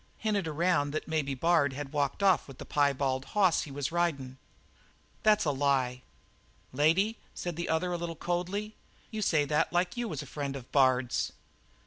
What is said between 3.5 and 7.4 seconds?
he was ridin'." "That's a lie." "Lady,"